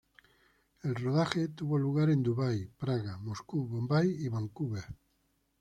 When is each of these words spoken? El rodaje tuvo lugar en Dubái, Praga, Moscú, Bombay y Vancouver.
El 0.81 0.95
rodaje 0.95 1.49
tuvo 1.49 1.77
lugar 1.77 2.09
en 2.09 2.23
Dubái, 2.23 2.65
Praga, 2.79 3.19
Moscú, 3.19 3.67
Bombay 3.67 4.09
y 4.09 4.29
Vancouver. 4.29 4.85